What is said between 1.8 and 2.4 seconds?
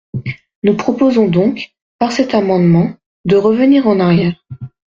par cet